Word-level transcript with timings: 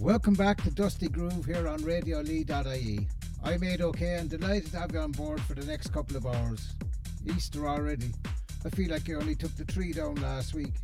Welcome 0.00 0.34
back 0.34 0.62
to 0.62 0.70
Dusty 0.70 1.08
Groove 1.08 1.44
here 1.44 1.66
on 1.66 1.80
RadioLee.ie. 1.80 3.08
I'm 3.42 3.64
Ade 3.64 3.80
OK 3.80 4.14
and 4.14 4.30
delighted 4.30 4.70
to 4.70 4.78
have 4.78 4.92
you 4.92 5.00
on 5.00 5.10
board 5.10 5.40
for 5.40 5.54
the 5.54 5.66
next 5.66 5.92
couple 5.92 6.16
of 6.16 6.24
hours. 6.24 6.76
Easter 7.26 7.66
already. 7.66 8.12
I 8.64 8.68
feel 8.70 8.92
like 8.92 9.08
you 9.08 9.18
only 9.18 9.34
took 9.34 9.56
the 9.56 9.64
tree 9.64 9.92
down 9.92 10.14
last 10.16 10.54
week. 10.54 10.74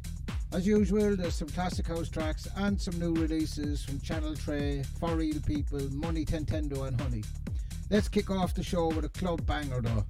As 0.53 0.67
usual, 0.67 1.15
there's 1.15 1.37
some 1.37 1.49
classic 1.49 1.87
house 1.87 2.09
tracks 2.09 2.49
and 2.57 2.81
some 2.81 2.99
new 2.99 3.15
releases 3.15 3.85
from 3.85 4.01
Channel 4.01 4.35
Tres, 4.35 4.85
For 4.99 5.15
Real 5.15 5.41
People, 5.47 5.89
Money 5.93 6.25
Tentendo 6.25 6.89
and 6.89 7.01
Honey. 7.01 7.23
Let's 7.91 8.09
kick 8.09 8.33
off 8.33 8.53
the 8.53 8.65
show 8.65 8.89
with 8.89 9.05
a 9.05 9.11
club 9.11 9.47
banger 9.47 9.81
though. 9.81 10.05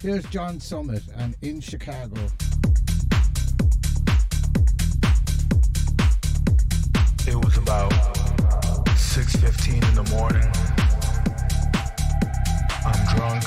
Here's 0.00 0.24
John 0.30 0.60
Summit 0.60 1.02
and 1.14 1.36
In 1.42 1.60
Chicago. 1.60 2.26
Morning. 10.16 10.48
I'm 12.90 13.02
drunk 13.12 13.44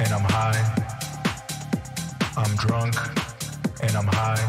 and 0.00 0.10
I'm 0.16 0.26
high. 0.34 0.62
I'm 2.36 2.52
drunk 2.56 2.94
and 3.82 3.94
I'm 4.00 4.08
high. 4.18 4.44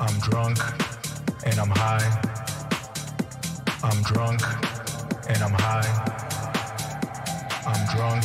I'm 0.00 0.16
drunk 0.26 0.58
and 1.46 1.58
I'm 1.58 1.70
high. 1.70 2.08
I'm 3.82 4.02
drunk 4.02 4.40
and 5.28 5.42
I'm 5.46 5.56
high. 5.64 5.90
I'm 7.66 7.82
drunk 7.94 8.24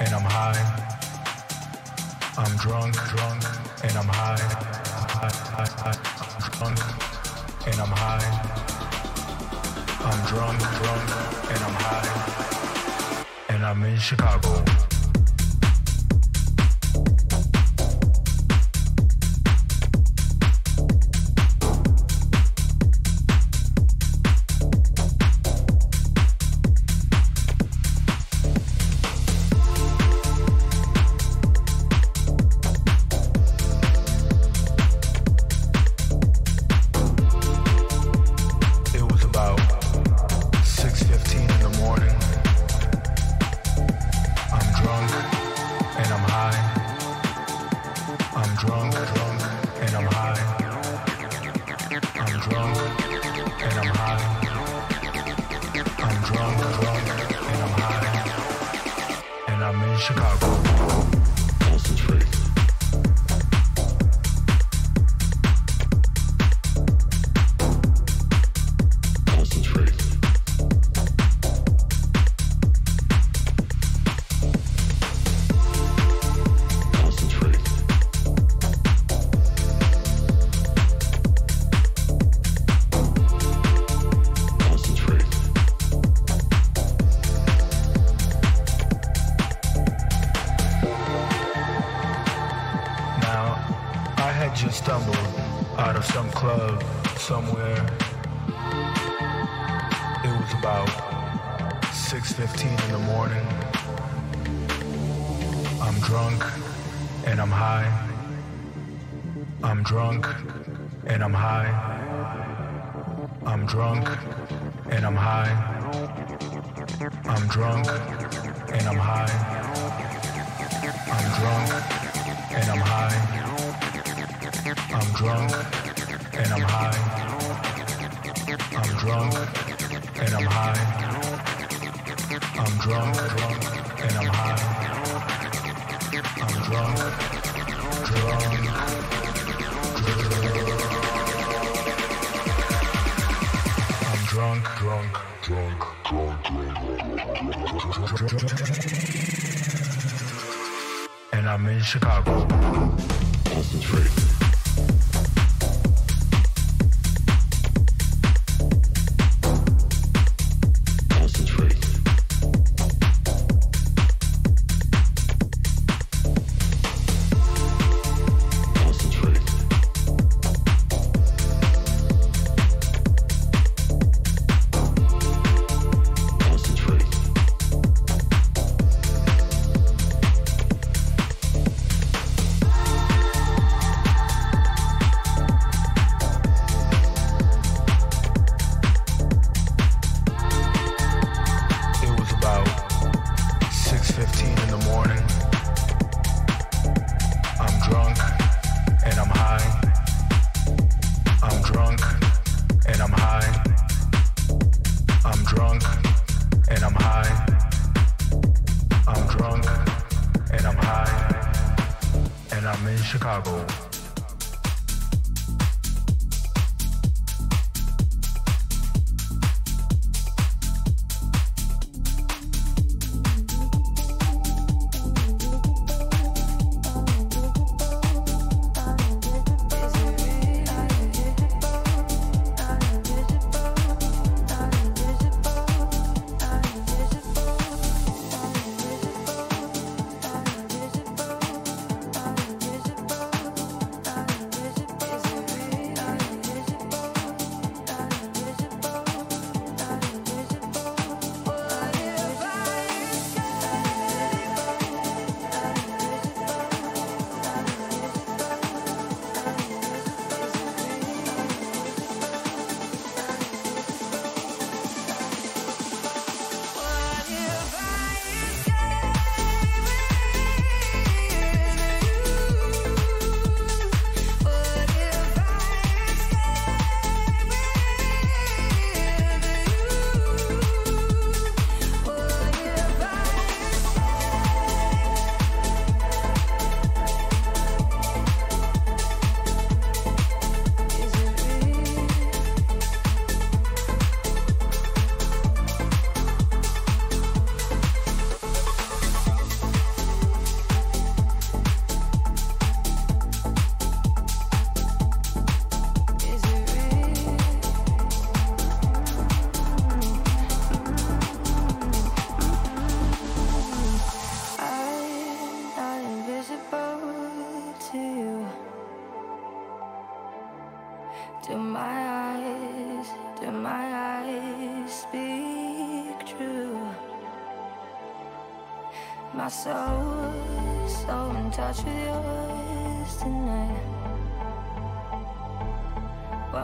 and 0.00 0.12
I'm 0.18 0.26
high. 0.36 0.62
I'm 2.36 2.56
drunk, 2.56 2.94
drunk 3.12 3.42
and 3.84 3.96
I'm 4.00 4.08
high. 4.18 4.42
I'm 5.88 6.40
drunk 6.50 6.78
and 7.66 7.80
I'm 7.80 7.88
high. 7.88 8.61
I'm 10.04 10.26
drunk, 10.26 10.58
drunk, 10.58 11.10
and 11.52 11.62
I'm 11.62 11.74
high. 11.78 13.24
And 13.50 13.64
I'm 13.64 13.82
in 13.84 13.96
Chicago. 13.98 14.81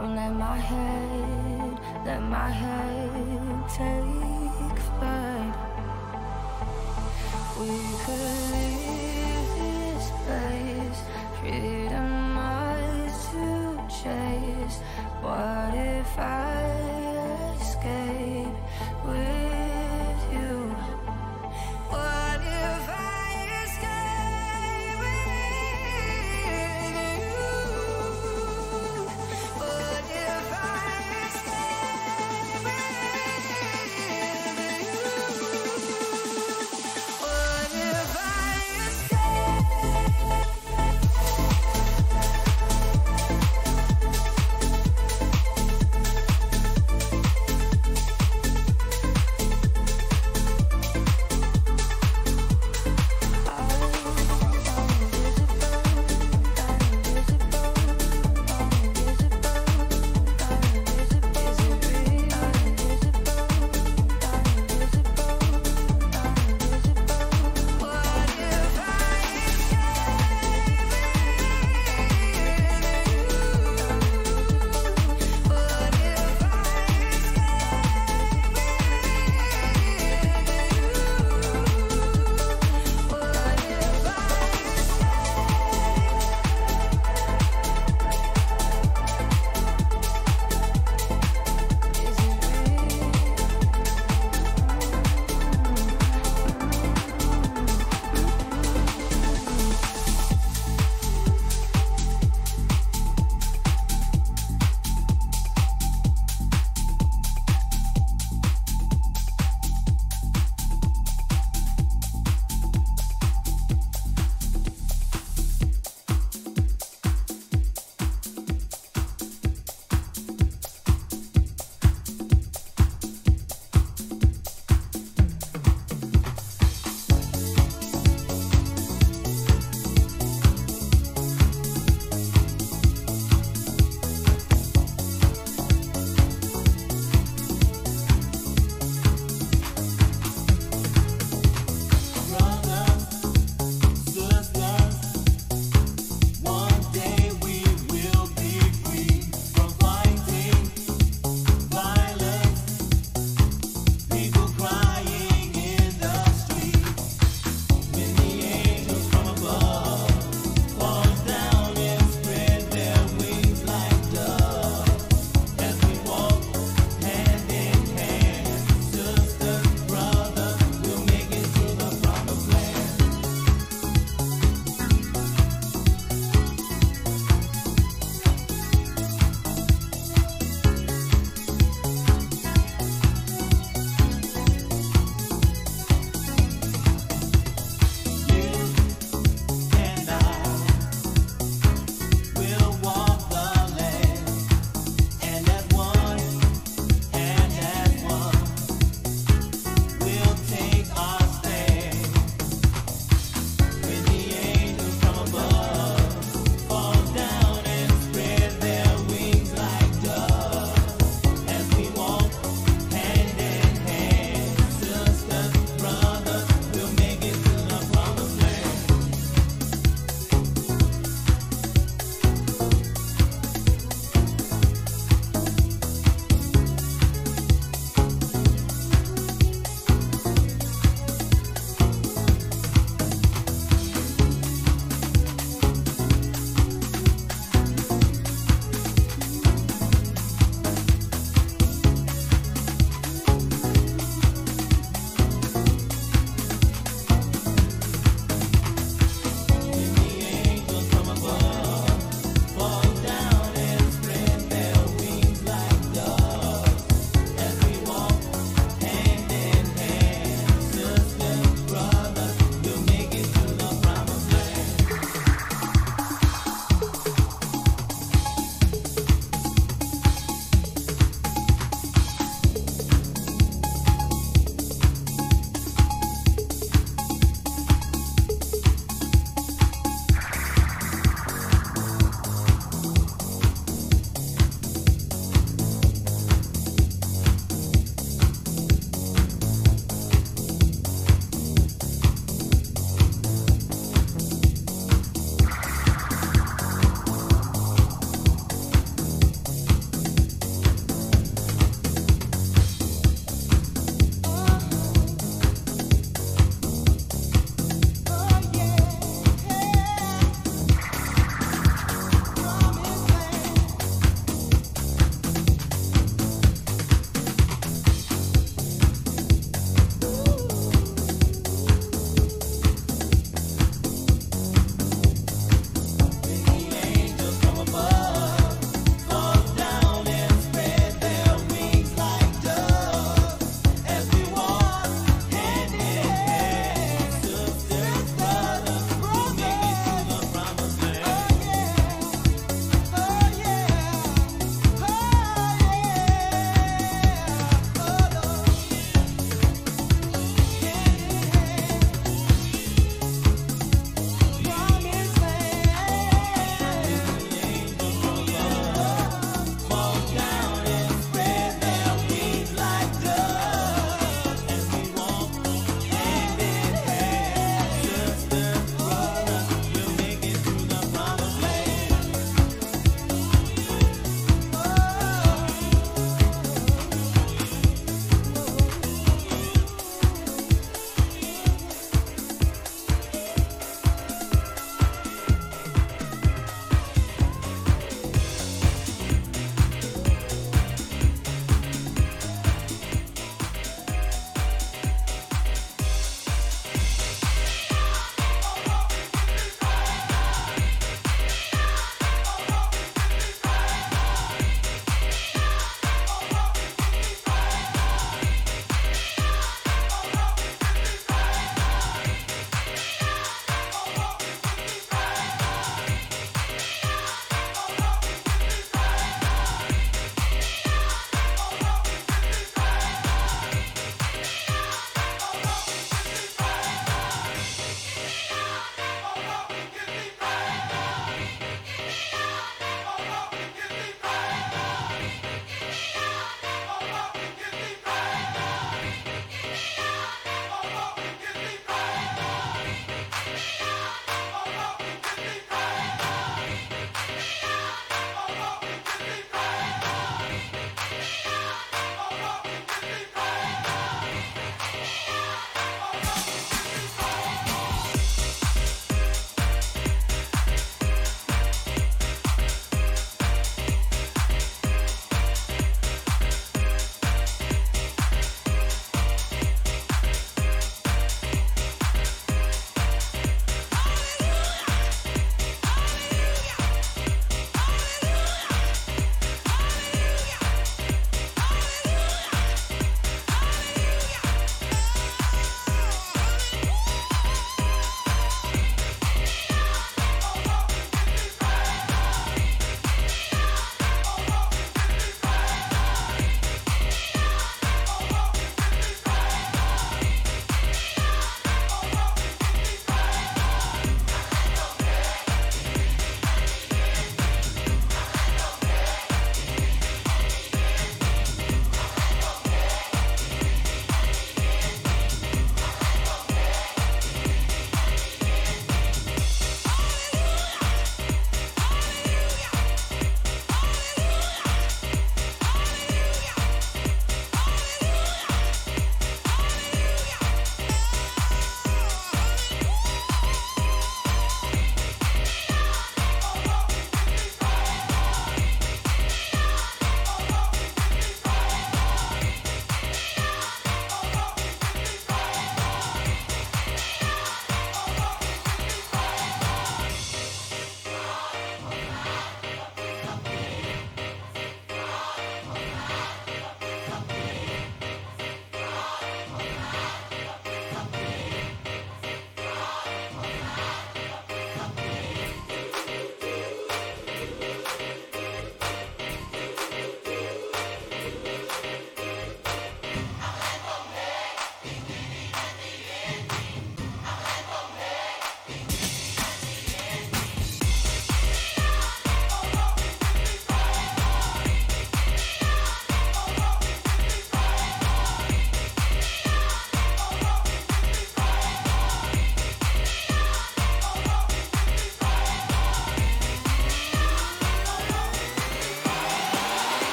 Won't 0.00 0.14
let 0.14 0.32
my 0.32 0.56
head, 0.56 1.80
let 2.06 2.22
my 2.22 2.50
head 2.50 3.68
take 3.68 4.17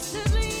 Constantly 0.00 0.59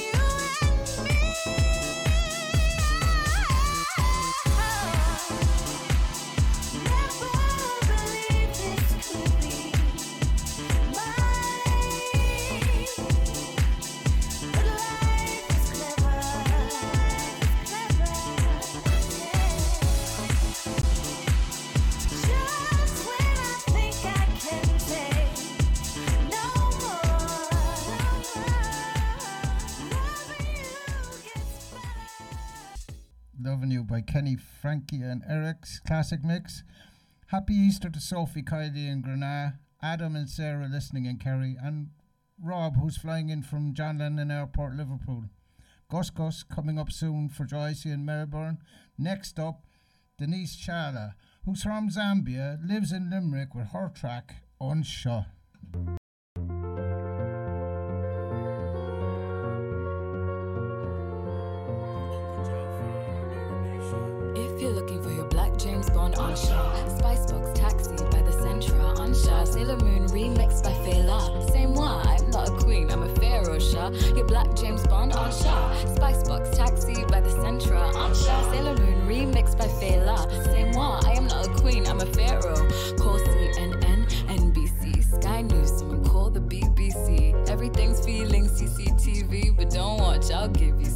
and 35.22 35.30
Eric's 35.30 35.80
classic 35.80 36.24
mix. 36.24 36.62
Happy 37.26 37.54
Easter 37.54 37.90
to 37.90 38.00
Sophie, 38.00 38.42
Kylie, 38.42 38.90
and 38.90 39.02
Granada, 39.02 39.58
Adam 39.82 40.16
and 40.16 40.28
Sarah 40.28 40.68
listening 40.70 41.06
in 41.06 41.16
Kerry, 41.16 41.56
and 41.62 41.90
Rob, 42.42 42.76
who's 42.76 42.96
flying 42.96 43.28
in 43.28 43.42
from 43.42 43.74
John 43.74 43.98
Lennon 43.98 44.30
Airport, 44.30 44.74
Liverpool. 44.74 45.24
GusGus 45.90 46.48
coming 46.48 46.78
up 46.78 46.90
soon 46.92 47.28
for 47.28 47.44
Joyce 47.44 47.84
in 47.84 48.04
Melbourne. 48.04 48.58
Next 48.98 49.38
up, 49.38 49.64
Denise 50.18 50.56
Chaila, 50.56 51.14
who's 51.44 51.62
from 51.62 51.90
Zambia, 51.90 52.58
lives 52.66 52.92
in 52.92 53.10
Limerick 53.10 53.54
with 53.54 53.68
her 53.68 53.90
track 53.94 54.44
Unshaw. 54.60 55.24
Spicebox 66.30 67.54
Taxi 67.56 67.90
by 67.90 68.22
the 68.22 68.30
Centra 68.30 68.96
on 69.00 69.12
Shaw, 69.12 69.44
Sailor 69.44 69.76
Moon 69.78 70.06
remixed 70.10 70.62
by 70.62 70.70
Fela. 70.84 71.50
Same 71.50 71.74
why, 71.74 72.04
I'm 72.06 72.30
not 72.30 72.48
a 72.48 72.52
queen, 72.52 72.88
I'm 72.88 73.02
a 73.02 73.08
pharaoh 73.16 73.58
Shaw. 73.58 73.90
Your 74.14 74.26
black 74.26 74.54
James 74.54 74.86
Bond 74.86 75.12
on 75.12 75.32
Shaw, 75.32 75.74
Spicebox 75.96 76.56
Taxi 76.56 77.04
by 77.06 77.20
the 77.20 77.30
Centra 77.30 77.92
on 77.96 78.14
Shaw, 78.14 78.50
Sailor 78.52 78.76
Moon 78.76 79.08
remixed 79.08 79.58
by 79.58 79.66
Fela. 79.66 80.30
Same 80.44 80.72
why, 80.72 81.00
I 81.04 81.14
am 81.14 81.26
not 81.26 81.48
a 81.48 81.50
queen, 81.60 81.84
I'm 81.86 82.00
a 82.00 82.06
pharaoh. 82.06 82.68
Call 82.96 83.18
CNN, 83.18 84.06
NBC, 84.28 85.02
Sky 85.20 85.42
News, 85.42 85.78
someone 85.78 86.04
call 86.04 86.30
the 86.30 86.40
BBC. 86.40 87.34
Everything's 87.50 88.04
feeling 88.04 88.44
CCTV, 88.44 89.56
but 89.56 89.70
don't 89.70 89.98
watch, 89.98 90.30
I'll 90.30 90.46
give 90.48 90.80
you 90.80 90.86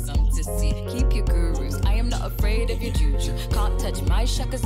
Keep 0.45 1.15
your 1.15 1.25
gurus, 1.25 1.81
I 1.87 1.95
am 1.95 2.11
not 2.11 2.27
afraid 2.27 2.71
of 2.71 2.83
your 2.83 2.93
juju. 2.93 3.33
Can't 3.51 3.81
touch 3.81 4.03
my 4.03 4.27
shaka. 4.27 4.59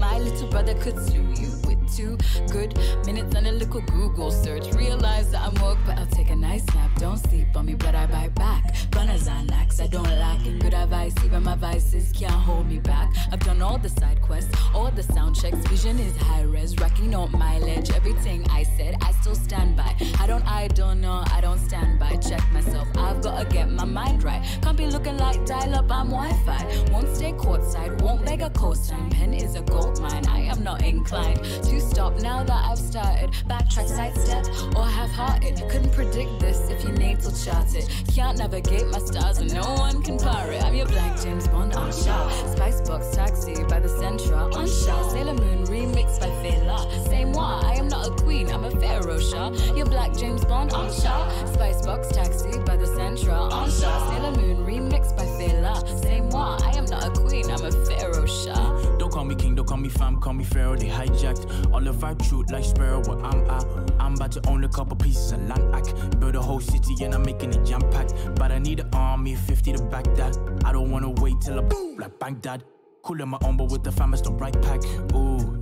My 0.00 0.18
little 0.18 0.48
brother 0.48 0.74
could 0.74 0.98
slew 0.98 1.34
you 1.36 1.49
two 1.96 2.16
good 2.50 2.76
minutes 3.06 3.34
on 3.36 3.46
a 3.46 3.52
little 3.52 3.80
Google 3.82 4.30
search. 4.30 4.72
Realize 4.74 5.30
that 5.32 5.42
I'm 5.42 5.54
woke, 5.60 5.78
but 5.86 5.98
I'll 5.98 6.06
take 6.06 6.30
a 6.30 6.36
nice 6.36 6.64
nap. 6.74 6.90
Don't 6.98 7.18
sleep 7.18 7.48
on 7.54 7.66
me, 7.66 7.74
but 7.74 7.94
I 7.94 8.06
bite 8.06 8.34
back. 8.34 8.74
Gunners 8.90 9.26
and 9.26 9.50
axe, 9.52 9.80
I 9.80 9.86
don't 9.86 10.04
lack 10.04 10.44
in 10.46 10.58
good 10.58 10.74
advice. 10.74 11.14
Even 11.24 11.42
my 11.42 11.56
vices 11.56 12.12
can't 12.12 12.32
hold 12.32 12.68
me 12.68 12.78
back. 12.78 13.12
I've 13.32 13.40
done 13.40 13.62
all 13.62 13.78
the 13.78 13.88
side 13.88 14.20
quests, 14.22 14.52
all 14.74 14.90
the 14.90 15.02
sound 15.02 15.36
checks. 15.36 15.58
Vision 15.68 15.98
is 15.98 16.16
high 16.16 16.42
res, 16.42 16.76
racking 16.78 17.14
up 17.14 17.30
mileage. 17.32 17.90
Everything 17.90 18.46
I 18.50 18.62
said, 18.62 18.94
I 19.02 19.12
still 19.12 19.34
stand 19.34 19.76
by. 19.76 19.94
I 20.18 20.26
don't, 20.26 20.44
I 20.46 20.68
don't 20.68 21.00
know, 21.00 21.22
I 21.32 21.40
don't 21.40 21.58
stand 21.58 21.98
by. 21.98 22.16
Check 22.16 22.42
myself, 22.52 22.88
I've 22.96 23.22
gotta 23.22 23.44
get 23.46 23.70
my 23.70 23.84
mind 23.84 24.22
right. 24.22 24.42
Can't 24.62 24.76
be 24.76 24.86
looking 24.86 25.16
like 25.18 25.44
dial 25.46 25.74
up, 25.74 25.90
I'm 25.90 26.10
Wi 26.10 26.32
Fi. 26.44 26.90
Won't 26.92 27.14
stay 27.16 27.32
courtside, 27.32 28.00
won't 28.02 28.24
beg 28.24 28.42
a 28.42 28.50
coastline. 28.50 29.10
Pen 29.10 29.34
is 29.34 29.54
a 29.54 29.62
gold 29.62 30.00
mine, 30.00 30.26
I 30.28 30.40
am 30.42 30.62
not 30.62 30.82
inclined 30.82 31.42
to 31.44 31.79
stop 31.80 32.20
now 32.20 32.42
that 32.44 32.64
I've 32.70 32.78
started. 32.78 33.30
Backtrack, 33.48 33.88
sidestep, 33.88 34.76
or 34.76 34.86
half 34.86 35.10
hearted. 35.10 35.56
Couldn't 35.70 35.92
predict 35.92 36.40
this 36.40 36.68
if 36.70 36.82
your 36.82 36.92
natal 36.92 37.32
charted. 37.32 37.88
Can't 38.14 38.38
navigate 38.38 38.86
my 38.88 38.98
stars 38.98 39.38
and 39.38 39.52
no 39.52 39.74
one 39.74 40.02
can 40.02 40.18
par 40.18 40.50
it. 40.50 40.62
I'm 40.62 40.74
your 40.74 40.86
black 40.86 41.20
James 41.20 41.48
Bond 41.48 41.74
on 41.74 41.92
Shaw. 41.92 42.30
Spicebox 42.54 43.14
taxi 43.14 43.54
by 43.64 43.80
the 43.80 43.88
Centra 43.88 44.52
on 44.54 44.66
Shaw. 44.66 45.08
Sailor 45.10 45.34
Moon 45.34 45.64
remixed 45.66 46.20
by 46.20 46.28
Fela. 46.42 47.08
Same 47.08 47.32
why, 47.32 47.62
I 47.64 47.74
am 47.74 47.88
not 47.88 48.08
a 48.08 48.10
queen, 48.22 48.48
I'm 48.50 48.64
a 48.64 48.70
pharaoh 48.70 49.18
Shaw. 49.18 49.50
Your 49.74 49.86
black 49.86 50.16
James 50.16 50.44
Bond 50.44 50.72
on 50.72 50.92
Shaw. 50.92 51.28
Spicebox 51.52 52.12
taxi 52.12 52.58
by 52.60 52.76
the 52.76 52.86
Centra 52.86 53.50
on 53.50 53.70
Shaw. 53.70 54.10
Sailor 54.10 54.32
Moon 54.32 54.66
remixed 54.66 55.16
by 55.16 55.24
Fela. 55.24 55.76
Same 56.02 56.28
why, 56.30 56.58
I 56.64 56.76
am 56.76 56.84
not 56.86 57.06
a 57.06 57.10
queen, 57.20 57.50
I'm 57.50 57.64
a 57.64 57.72
pharaoh 57.86 58.26
Shaw. 58.26 58.79
Call 59.20 59.26
me 59.26 59.34
king, 59.34 59.54
don't 59.54 59.66
call 59.66 59.76
me 59.76 59.90
fam, 59.90 60.18
call 60.18 60.32
me 60.32 60.44
pharaoh. 60.44 60.76
They 60.76 60.86
hijacked 60.86 61.70
all 61.74 61.86
of 61.86 62.02
our 62.02 62.14
truth 62.14 62.50
like 62.50 62.64
sparrow. 62.64 63.02
Where 63.02 63.18
I'm 63.18 63.50
at, 63.50 63.66
I'm 64.00 64.14
about 64.14 64.32
to 64.32 64.48
own 64.48 64.64
a 64.64 64.68
couple 64.70 64.96
pieces 64.96 65.32
of 65.32 65.46
land. 65.46 65.76
I 65.76 65.82
build 66.16 66.36
a 66.36 66.40
whole 66.40 66.58
city 66.58 67.04
and 67.04 67.14
I'm 67.14 67.22
making 67.22 67.52
it 67.52 67.62
jam 67.62 67.82
packed. 67.90 68.14
But 68.36 68.50
I 68.50 68.58
need 68.58 68.80
an 68.80 68.88
army, 68.94 69.34
50 69.34 69.74
to 69.74 69.82
back 69.82 70.04
that. 70.14 70.38
I 70.64 70.72
don't 70.72 70.90
wanna 70.90 71.10
wait 71.10 71.38
till 71.42 71.58
I 71.58 71.60
boom 71.60 71.98
like 71.98 72.18
Baghdad. 72.18 72.64
Cool 73.02 73.20
on 73.20 73.28
my 73.28 73.38
own, 73.44 73.58
but 73.58 73.70
with 73.70 73.84
the 73.84 73.92
fam, 73.92 74.14
it's 74.14 74.22
the 74.22 74.32
right 74.32 74.58
pack. 74.62 74.82
Ooh. 75.14 75.59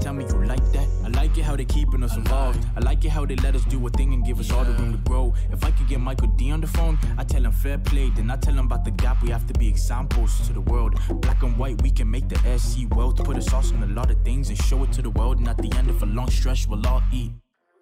Tell 0.00 0.14
me 0.14 0.24
you 0.24 0.44
like 0.46 0.72
that. 0.72 0.88
I 1.04 1.08
like 1.08 1.36
it 1.36 1.42
how 1.42 1.56
they 1.56 1.64
keeping 1.64 2.02
us 2.02 2.16
involved. 2.16 2.64
I 2.74 2.80
like 2.80 3.04
it 3.04 3.10
how 3.10 3.26
they 3.26 3.36
let 3.36 3.54
us 3.54 3.64
do 3.64 3.86
a 3.86 3.90
thing 3.90 4.14
and 4.14 4.24
give 4.24 4.40
us 4.40 4.50
all 4.50 4.64
the 4.64 4.72
room 4.72 4.92
to 4.92 4.98
grow. 4.98 5.34
If 5.52 5.62
I 5.64 5.70
could 5.70 5.88
get 5.88 6.00
Michael 6.00 6.28
D 6.28 6.50
on 6.50 6.60
the 6.60 6.66
phone, 6.66 6.98
I 7.18 7.24
tell 7.24 7.44
him 7.44 7.52
fair 7.52 7.78
play. 7.78 8.10
Then 8.10 8.30
I 8.30 8.36
tell 8.36 8.54
him 8.54 8.66
about 8.66 8.84
the 8.84 8.92
gap. 8.92 9.22
We 9.22 9.28
have 9.30 9.46
to 9.46 9.54
be 9.58 9.68
examples 9.68 10.46
to 10.46 10.52
the 10.54 10.62
world. 10.62 10.98
Black 11.20 11.42
and 11.42 11.56
white, 11.58 11.82
we 11.82 11.90
can 11.90 12.10
make 12.10 12.28
the 12.28 12.58
SC 12.58 12.94
wealth. 12.94 13.16
Put 13.22 13.36
a 13.36 13.42
sauce 13.42 13.72
on 13.72 13.82
a 13.82 13.86
lot 13.86 14.10
of 14.10 14.22
things 14.24 14.48
and 14.48 14.58
show 14.62 14.82
it 14.84 14.92
to 14.92 15.02
the 15.02 15.10
world. 15.10 15.38
And 15.38 15.48
at 15.48 15.58
the 15.58 15.70
end 15.76 15.90
of 15.90 16.02
a 16.02 16.06
long 16.06 16.30
stretch, 16.30 16.66
we'll 16.66 16.86
all 16.86 17.02
eat. 17.12 17.32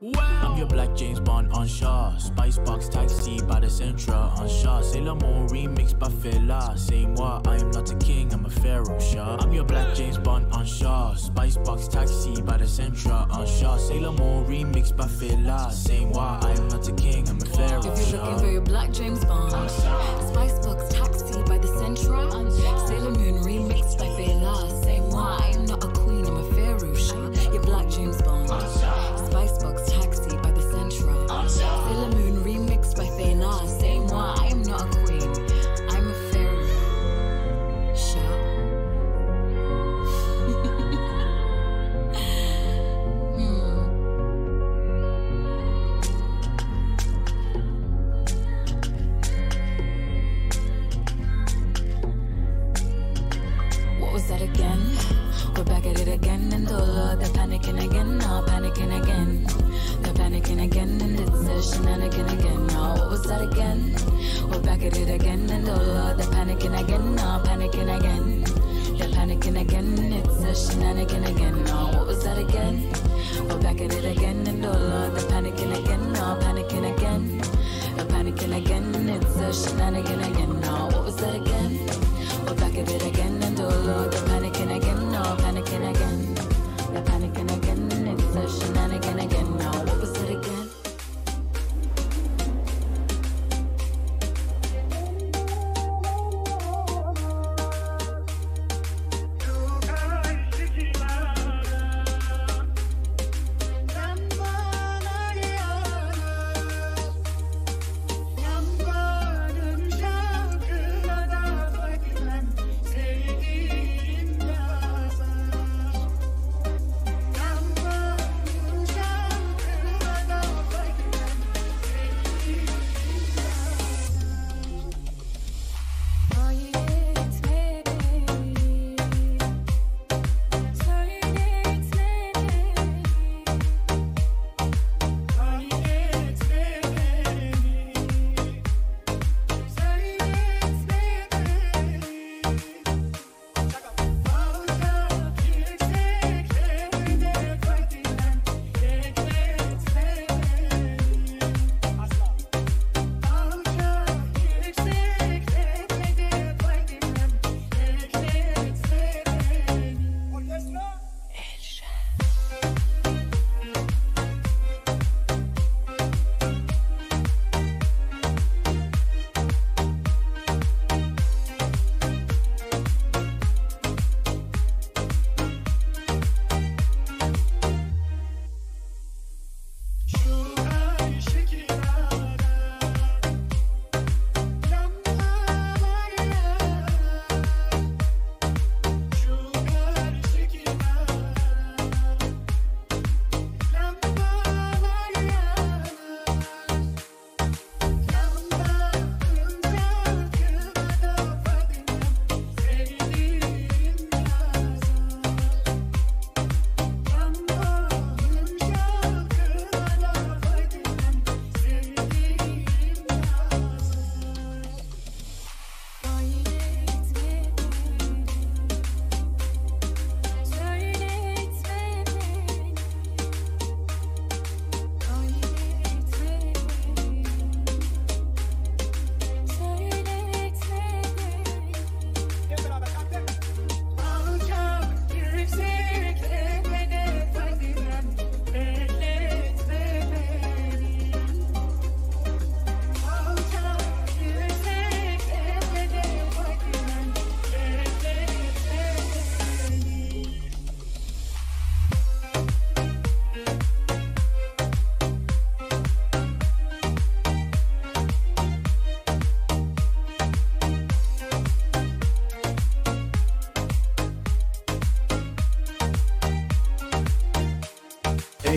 I'm 0.01 0.57
your 0.57 0.69
black 0.69 0.95
James 0.95 1.19
Bond 1.19 1.53
on 1.53 1.67
Shaw. 1.67 2.15
Spicebox 2.19 2.89
taxi 2.89 3.41
by 3.43 3.59
the 3.59 3.67
Centra 3.67 4.39
on 4.39 4.49
Shaw. 4.49 4.81
Sailor 4.81 5.17
Moon 5.17 5.49
remixed 5.49 5.99
by 5.99 6.07
Fela. 6.07 6.79
Saying 6.79 7.17
what? 7.17 7.49
I 7.49 7.57
am 7.57 7.73
not 7.73 7.91
a 7.91 7.97
king, 7.97 8.33
I'm 8.33 8.47
a 8.47 8.51
pharaoh 8.51 9.01
Shaw. 9.01 9.39
I'm 9.41 9.53
your 9.53 9.65
black 9.65 9.97
James 9.97 10.17
Bond 10.17 10.53
on 10.53 10.65
Shaw. 10.67 11.15
Spicebox 11.15 11.89
taxi 11.91 12.41
by 12.43 12.59
the 12.59 12.65
Centra 12.65 13.29
on 13.33 13.45
Shaw. 13.45 13.77
Sailor 13.77 14.13
Moon 14.13 14.47
remixed 14.47 14.97
by 14.97 15.07
Fela. 15.07 15.73
Saying 15.73 16.11
what? 16.11 16.45
I 16.45 16.53
am 16.53 16.69
not 16.69 16.87
a 16.89 16.93
king, 16.93 17.29
I'm 17.29 17.43
a 17.43 17.47
pharaoh 17.47 17.81
If 17.81 18.13
you're 18.13 18.23
looking 18.23 18.39
for 18.39 18.51
your 18.53 18.61
black 18.61 18.93
James 18.93 19.25
Bond, 19.25 19.53
Spicebox 19.53 20.91
taxi 20.91 21.43
by 21.43 21.59
the 21.59 21.67
Centra, 21.67 21.99
Sailor 22.31 22.45
Moon 22.45 22.88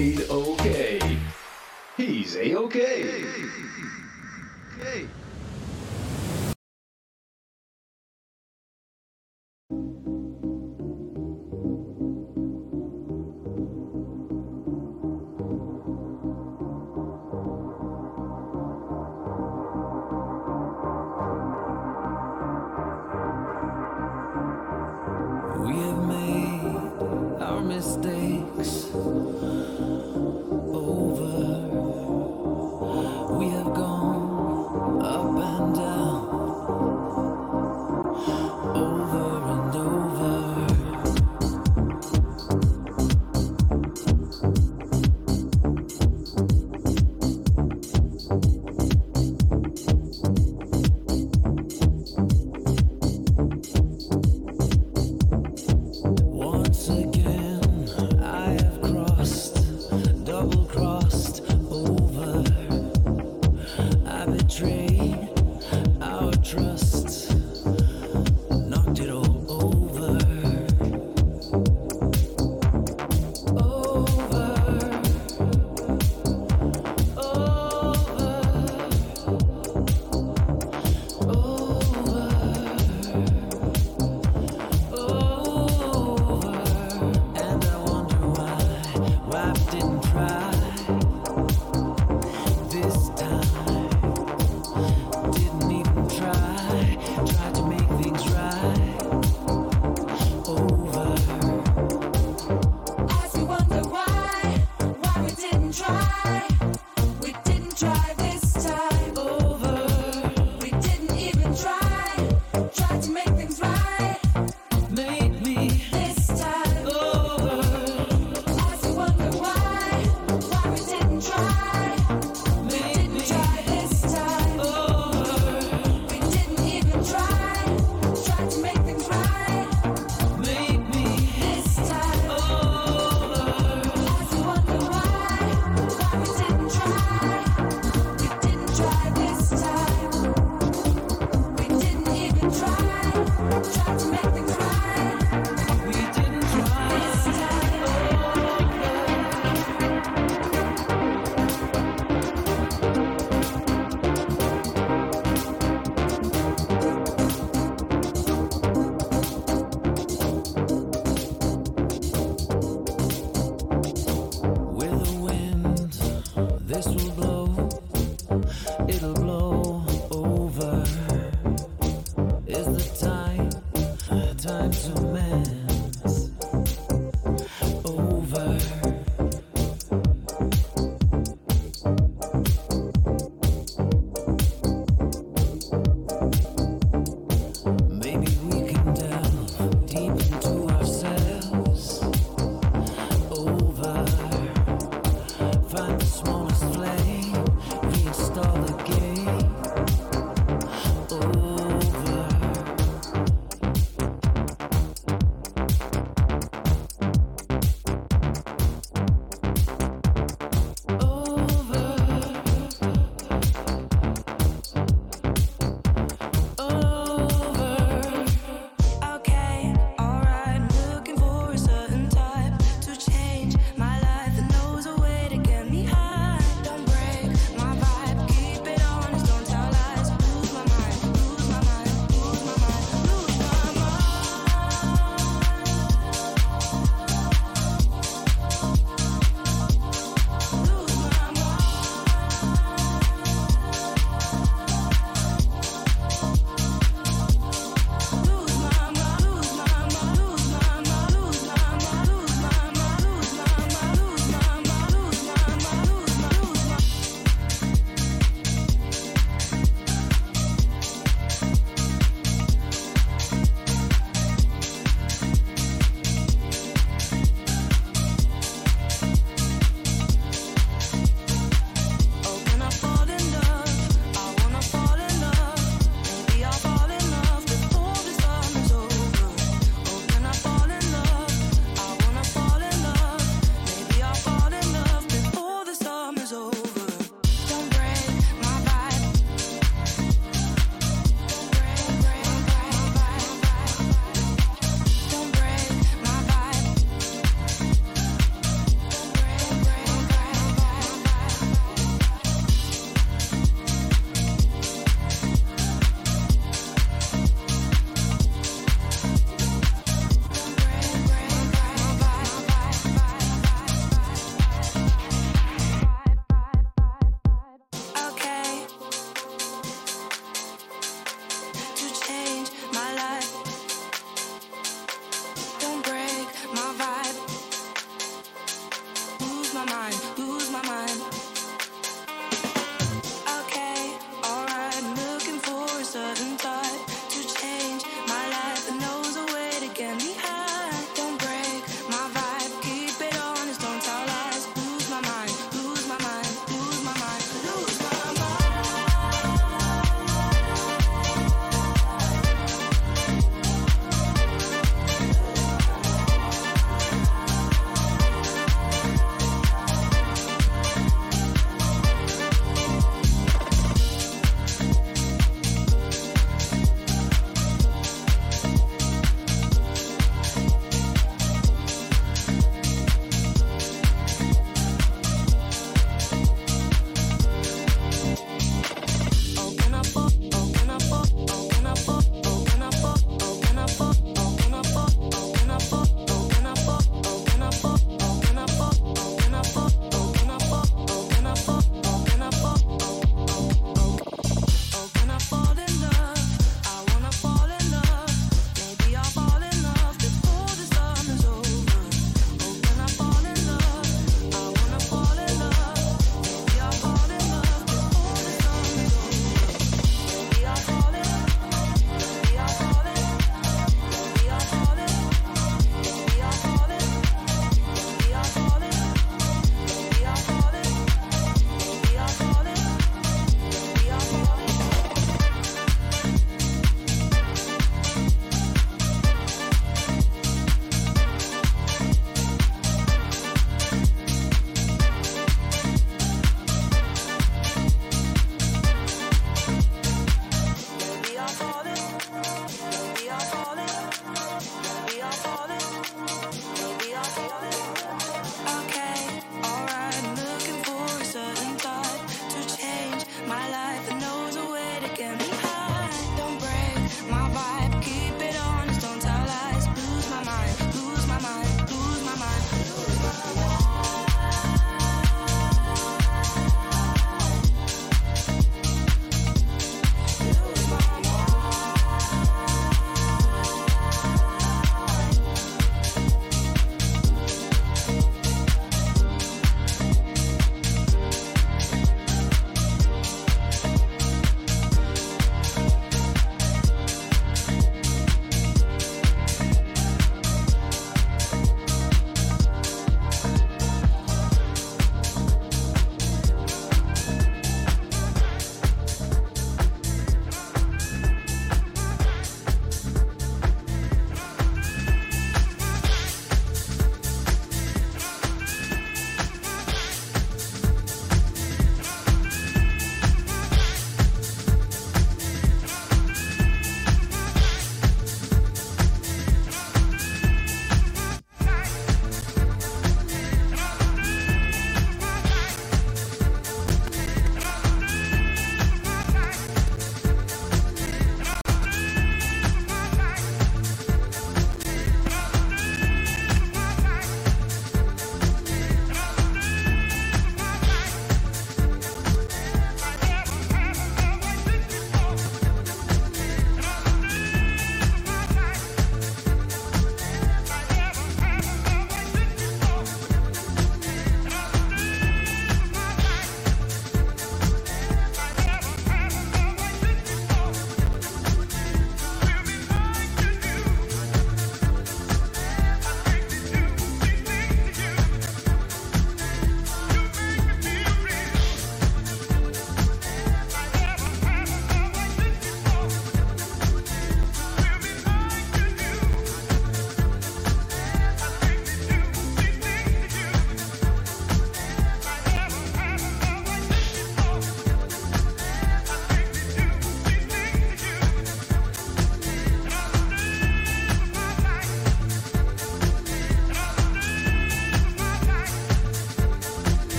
made 0.00 0.30
okay. 0.30 0.98
He's 1.96 2.36
a-okay. 2.36 3.02
Hey. 3.02 3.09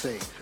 safe. 0.00 0.39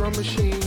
drum 0.00 0.16
machine. 0.16 0.59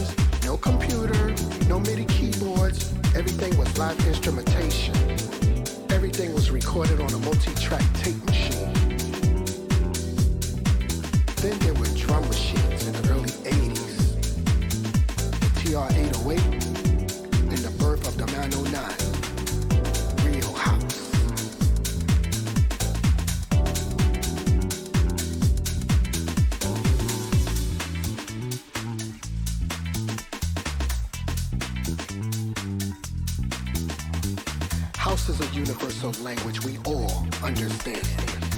house 35.14 35.30
is 35.30 35.40
a 35.42 35.54
universal 35.54 36.12
language 36.24 36.66
we 36.66 36.80
all 36.86 37.28
understand. 37.44 38.53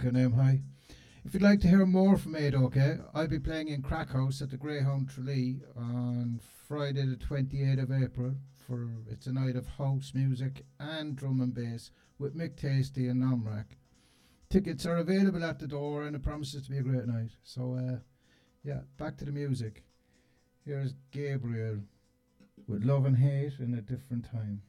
High. 0.00 0.60
If 1.24 1.34
you'd 1.34 1.42
like 1.42 1.60
to 1.60 1.68
hear 1.68 1.86
more 1.86 2.18
from 2.18 2.36
Aid 2.36 2.54
OK, 2.54 2.98
I'll 3.14 3.28
be 3.28 3.38
playing 3.38 3.68
in 3.68 3.82
Crackhouse 3.82 4.42
at 4.42 4.50
the 4.50 4.56
Greyhound 4.56 5.08
Tralee 5.08 5.60
on 5.76 6.40
Friday 6.68 7.06
the 7.06 7.16
28th 7.16 7.82
of 7.82 7.92
April 7.92 8.34
for 8.66 8.88
it's 9.10 9.26
a 9.26 9.32
night 9.32 9.56
of 9.56 9.66
house 9.66 10.12
music 10.14 10.64
and 10.80 11.16
drum 11.16 11.40
and 11.40 11.54
bass 11.54 11.90
with 12.18 12.36
Mick 12.36 12.56
Tasty 12.56 13.08
and 13.08 13.22
Nomrak. 13.22 13.76
Tickets 14.50 14.86
are 14.86 14.96
available 14.96 15.44
at 15.44 15.58
the 15.58 15.66
door 15.66 16.04
and 16.04 16.16
it 16.16 16.22
promises 16.22 16.64
to 16.64 16.70
be 16.70 16.78
a 16.78 16.82
great 16.82 17.06
night. 17.06 17.32
So, 17.42 17.74
uh, 17.74 17.98
yeah, 18.62 18.80
back 18.98 19.16
to 19.18 19.24
the 19.24 19.32
music. 19.32 19.84
Here's 20.64 20.94
Gabriel 21.10 21.80
with 22.66 22.84
Love 22.84 23.06
and 23.06 23.16
Hate 23.16 23.58
in 23.58 23.74
a 23.74 23.80
Different 23.80 24.30
Time. 24.30 24.62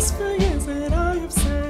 Few 0.00 0.26
years 0.28 0.64
that 0.64 0.94
I 0.94 1.14
have 1.16 1.30
seen, 1.30 1.69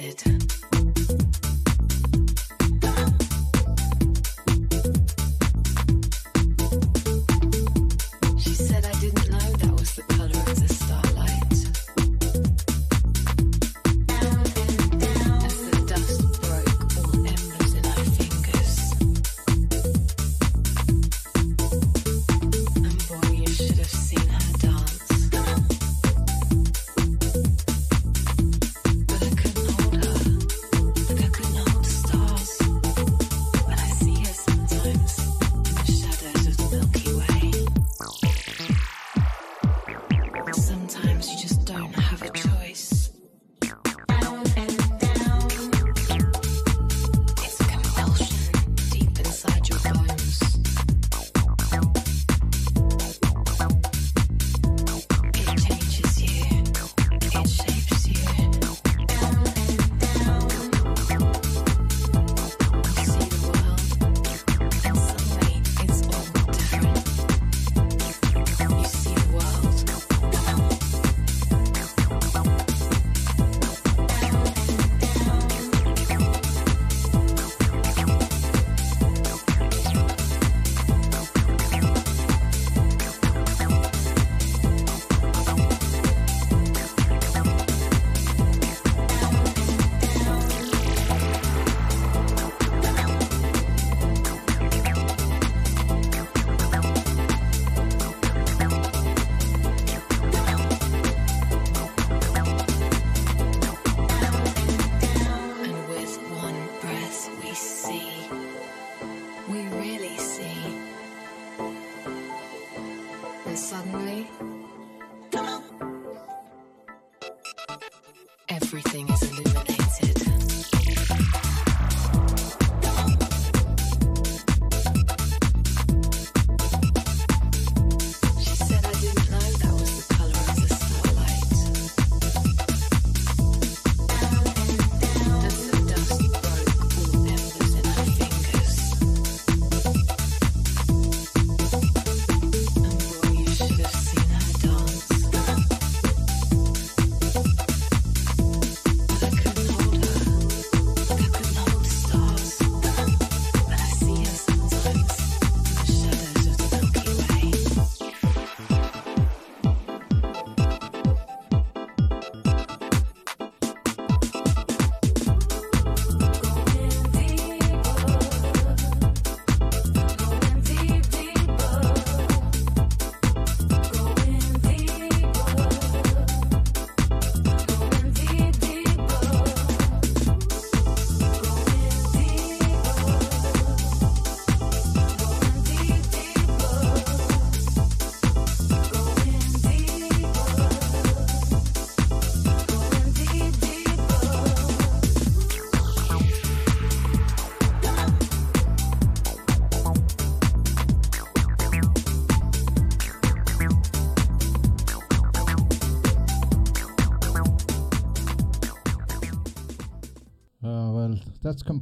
It. 0.00 0.41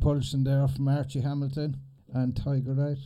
compulsion 0.01 0.45
there 0.45 0.67
from 0.67 0.89
Archie 0.89 1.21
Hamilton 1.21 1.77
and 2.15 2.35
Tiger 2.35 2.73
Rat. 2.73 2.97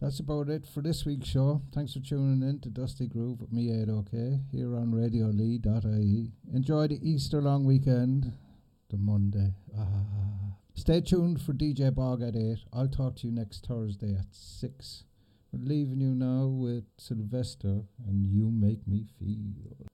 That's 0.00 0.20
about 0.20 0.48
it 0.48 0.64
for 0.64 0.80
this 0.80 1.04
week's 1.04 1.26
show. 1.26 1.62
Thanks 1.74 1.94
for 1.94 1.98
tuning 1.98 2.48
in 2.48 2.60
to 2.60 2.70
Dusty 2.70 3.08
Groove 3.08 3.40
with 3.40 3.52
me, 3.52 3.72
Ed 3.72 3.90
OK, 3.90 4.38
here 4.52 4.76
on 4.76 4.92
radiolee.ie. 4.92 6.30
Enjoy 6.54 6.86
the 6.86 7.00
Easter 7.02 7.42
long 7.42 7.64
weekend, 7.64 8.32
the 8.88 8.98
Monday. 8.98 9.52
Ah. 9.76 10.54
Stay 10.74 11.00
tuned 11.00 11.42
for 11.42 11.54
DJ 11.54 11.92
Bog 11.92 12.22
at 12.22 12.36
8. 12.36 12.58
I'll 12.72 12.86
talk 12.86 13.16
to 13.16 13.26
you 13.26 13.32
next 13.32 13.66
Thursday 13.66 14.14
at 14.14 14.26
6. 14.30 15.02
We're 15.52 15.64
leaving 15.64 16.00
you 16.00 16.14
now 16.14 16.46
with 16.46 16.84
Sylvester 16.98 17.82
and 18.06 18.24
You 18.28 18.48
Make 18.48 18.86
Me 18.86 19.06
Feel. 19.18 19.88